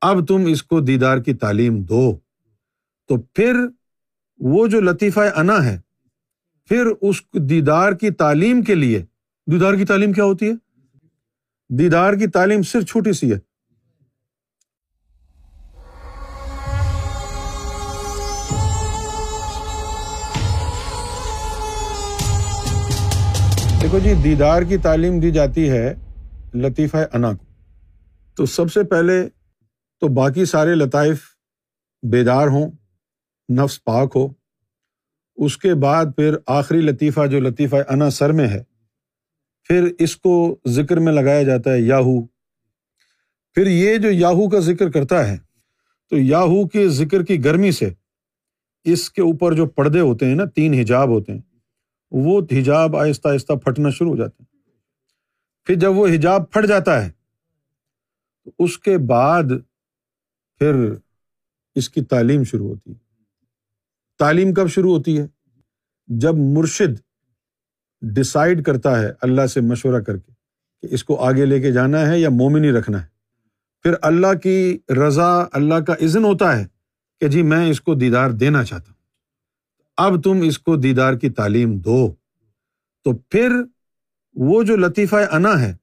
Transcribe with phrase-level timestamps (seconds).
[0.00, 2.18] اب تم اس کو دیدار کی تعلیم دو۔
[3.08, 3.54] تو پھر
[4.38, 5.80] وہ جو لطیفہ انا ہے،
[6.68, 9.04] پھر اس دیدار کی تعلیم کے لیے،
[9.52, 10.52] دیدار کی تعلیم کیا ہوتی ہے؟
[11.68, 13.38] دیدار کی تعلیم صرف چھوٹی سی ہے۔
[23.82, 25.94] دیکھو جی دیدار کی تعلیم دی جاتی ہے
[26.54, 27.44] لطیفہ انا کو۔
[28.34, 29.28] تو سب سے پہلے
[30.00, 31.22] تو باقی سارے لطائف
[32.02, 32.70] بیدار ہوں،
[33.48, 34.28] نفس پاک ہو۔
[35.36, 38.62] اس کے بعد پھر آخری لطیفہ جو لطیفہ انا سر میں ہے،
[39.62, 42.26] پھر اس کو ذکر میں لگایا جاتا ہے یاہو۔
[43.54, 45.36] پھر یہ جو یاہو کا ذکر کرتا ہے،
[46.10, 47.90] تو یاہو کے ذکر کی گرمی سے
[48.84, 51.40] اس کے اوپر جو پردے ہوتے ہیں نا، تین حجاب ہوتے ہیں،
[52.10, 54.58] وہ حجاب آہستہ آہستہ پھٹنا شروع ہو جاتے ہیں۔
[55.66, 57.10] پھر جب وہ حجاب پھٹ جاتا ہے،
[58.44, 59.42] تو اس کے بعد
[60.58, 60.74] پھر
[61.74, 63.08] اس کی تعلیم شروع ہوتی ہے۔
[64.18, 65.26] تعلیم کب شروع ہوتی ہے؟
[66.06, 67.00] جب مرشد
[68.00, 70.32] ڈسائڈ کرتا ہے اللہ سے مشورہ کر کے
[70.82, 73.06] کہ اس کو آگے لے کے جانا ہے یا مومنی رکھنا ہے۔
[73.82, 76.66] پھر اللہ کی رضا، اللہ کا عزن ہوتا ہے
[77.20, 78.98] کہ جی میں اس کو دیدار دینا چاہتا ہوں۔
[79.96, 82.14] اب تم اس کو دیدار کی تعلیم دو۔
[83.04, 83.52] تو پھر
[84.34, 85.74] وہ جو لطیفہ انا ہے،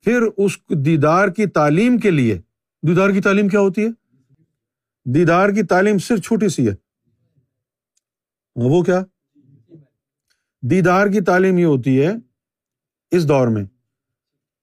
[0.00, 2.40] پھر اس دیدار کی تعلیم کے لیے
[2.82, 3.88] دیدار کی تعلیم کیا ہوتی ہے؟
[5.04, 6.74] دیدار کی تعلیم صرف چھوٹی سی ہے۔
[8.56, 9.04] وہ کیا؟
[10.62, 12.12] دیدار کی تعلیم یہ ہوتی ہے
[13.10, 13.64] اس دور میں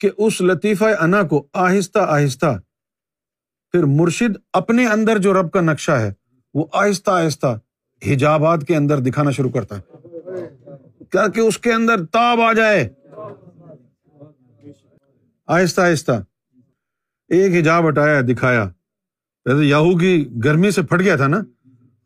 [0.00, 2.58] کہ اس لطیفہ انا کو آہستہ آہستہ
[3.72, 6.12] پھر مرشد اپنے اندر جو رب کا نقشہ ہے،
[6.54, 7.58] وہ آہستہ آہستہ
[8.06, 9.92] حجابات کے اندر دکھانا شروع کرتا ہے۔
[11.10, 12.88] کیا کہ اس کے اندر تاب آ جائے۔
[15.46, 16.12] آہستہ آہستہ۔
[17.28, 18.68] ایک حجاب ہٹایا، دکھایا۔
[19.62, 21.40] یاہو کی گرمی سے پھٹ گیا تھا نا،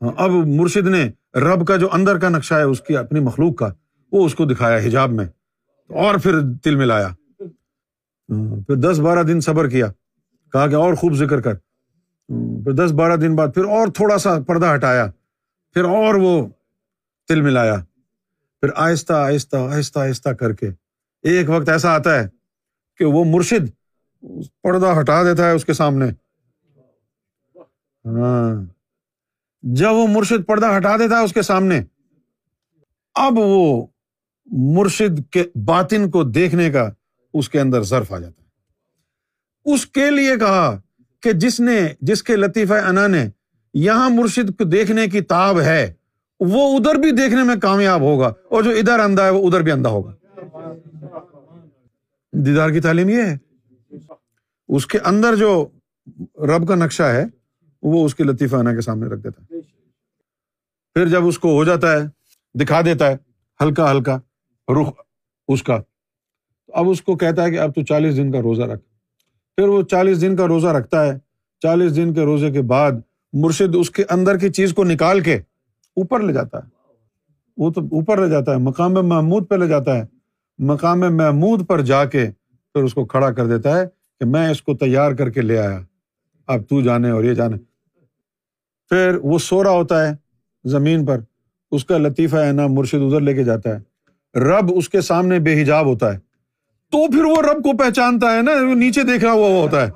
[0.00, 3.72] اب مرشد نے رب کا جو اندر کا نقشہ ہے، اس کی اپنی مخلوق کا،
[4.12, 5.24] وہ اس کو دکھایا حجاب میں۔
[5.88, 7.08] اور پھر تل ملایا
[8.66, 9.86] پھر دس بارہ دن صبر کیا۔
[10.52, 11.54] کہا کہ اور خوب ذکر کر۔
[12.64, 15.06] پھر دس بارہ دن بعد پھر اور تھوڑا سا پردہ ہٹایا۔
[15.74, 16.48] پھر اور وہ
[17.28, 17.76] تل ملایا
[18.60, 20.68] پھر آہستہ آہستہ آہستہ آہستہ کر کے۔
[21.22, 22.28] ایک وقت ایسا آتا ہے
[22.98, 23.81] کہ وہ مرشد
[24.62, 26.04] پردہ ہٹا دیتا ہے اس کے سامنے۔
[28.04, 28.64] ہاں۔
[29.62, 31.80] جب وہ مرشد پردہ ہٹا دیتا ہے اس کے سامنے،
[33.14, 33.86] اب وہ
[34.46, 36.90] مرشد کے باطن کو دیکھنے کا
[37.34, 38.48] اس کے اندر ضرف آ جاتا ہے۔
[39.74, 40.80] اس کے لیے کہا
[41.20, 43.28] کہ جس نے، جس کے لطیفہ انا نے
[43.74, 45.92] یہاں مرشد کو دیکھنے کی تاب ہے،
[46.40, 49.72] وہ ادھر بھی دیکھنے میں کامیاب ہوگا اور جو ادھر اندھا ہے، وہ ادھر بھی
[49.72, 50.12] اندھا ہوگا۔
[52.32, 53.51] دیدار کی تعلیم یہ ہے۔
[54.76, 55.68] اس کے اندر جو
[56.38, 57.24] رب کا نقشہ ہے،
[57.82, 59.60] وہ اس کے لطیفہ انا کے سامنے رکھ دیتا ہے۔
[60.94, 61.98] پھر جب اس کو ہو جاتا ہے،
[62.54, 63.16] دکھا دیتا ہے،
[63.60, 64.18] ہلکا ہلکا
[64.68, 64.88] رخ
[65.48, 65.80] اس کا
[66.68, 68.82] اب اس کو کہتا ہے کہ اب تو چالیس دن کا روزہ رکھ۔
[69.56, 71.18] پھر وہ چالیس دن کا روزہ رکھتا ہے،
[71.60, 72.92] چالیس دن کے روزے کے بعد
[73.32, 75.34] مرشد اس کے اندر کی چیز کو نکال کے
[75.96, 76.68] اوپر لے جاتا ہے۔
[77.56, 80.04] وہ تو اوپر لے جاتا ہے، مقام محمود پہ لے جاتا ہے۔
[80.58, 82.30] مقام محمود پر جا کے
[82.72, 85.58] پھر اس کو کھڑا کر دیتا ہے۔ کہ میں اس کو تیار کر کے لے
[85.58, 85.80] آیا۔
[86.46, 87.56] اب تو جانے اور یہ جانے۔
[88.88, 90.16] پھر وہ سو رہا ہوتا ہے
[90.64, 91.20] زمین پر۔
[91.70, 93.78] اس کا لطیفہ ہے نا، مرشد ادھر لے کے جاتا ہے۔
[94.38, 96.18] رب اس کے سامنے بے حجاب ہوتا ہے۔
[96.90, 99.90] تو پھر وہ رب کو پہچانتا ہے نا نیچے دیکھ رہا ہوا ہوتا ہے۔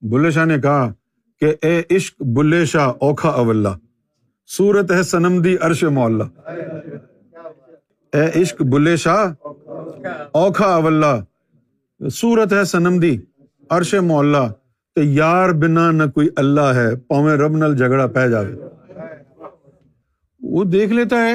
[0.00, 0.92] بلے شاہ نے کہا
[1.40, 3.68] کہ اے عشق، بلے شاہ، اوکھا اولہ
[4.46, 6.24] سورت ہے سنم دی عرش مولا۔
[8.12, 9.32] اے عشق، بلے شاہ
[10.32, 11.24] اوکھا اولہ
[12.08, 13.18] سورت ہے سنم دی،
[13.70, 14.48] عرش مولا۔
[14.96, 18.54] کہ یار بنا نہ کوئی اللہ ہے، پاویں رب نل جھگڑا پہ جاوے۔
[20.40, 21.34] وہ دیکھ لیتا ہے۔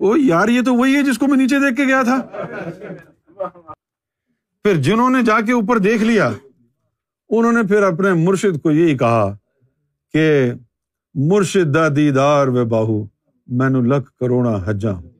[0.00, 2.20] وہ یار، یہ تو وہی ہے جس کو میں نیچے دیکھ کے گیا تھا۔
[4.62, 6.30] پھر جنہوں نے جا کے اوپر دیکھ لیا،
[7.28, 9.36] انہوں نے پھر اپنے مرشد کو یہی کہا
[10.12, 10.52] کہ
[11.14, 13.04] مرشد دا دیدار و باہو
[13.46, 15.17] میں نو لکھ کروڑا حجا ہوں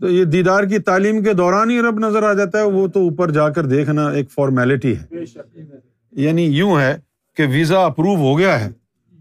[0.00, 3.00] تو یہ دیدار کی تعلیم کے دوران ہی رب نظر آ جاتا ہے وہ تو
[3.00, 5.16] اوپر جا کر دیکھنا ایک فارمیلٹی ہے۔
[6.12, 6.96] یعنی یوں ہے
[7.36, 8.68] کہ ویزا اپروو ہو گیا ہے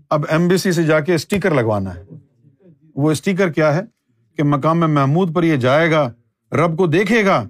[0.09, 2.03] اب ایمبیسی سے جا کے اسٹیکر لگوانا ہے۔
[2.95, 3.81] وہ اسٹیکر کیا ہے؟
[4.37, 6.11] کہ مقام محمود پر یہ جائے گا
[6.51, 7.47] رب کو دیکھے گا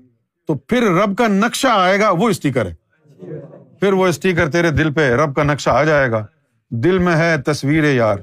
[0.47, 2.75] تو پھر رب کا نقشہ آئے گا وہ اسٹیکر ہے۔
[3.79, 6.25] پھر وہ اسٹیکر تیرے دل پہ رب کا نقشہ آ جائے گا۔
[6.69, 8.17] دل میں ہے تصویر یار۔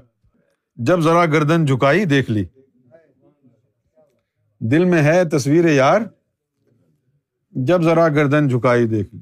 [0.77, 2.45] جب ذرا گردن جھکائی دیکھ لی۔
[4.61, 6.01] دل میں ہے تصویر یار
[7.51, 9.21] جب ذرا گردن جھکائی دیکھ لی۔